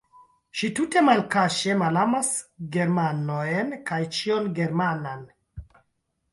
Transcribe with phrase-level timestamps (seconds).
[0.61, 2.33] Ŝi tute malkaŝe malamas
[2.77, 5.27] germanojn kaj ĉion germanan.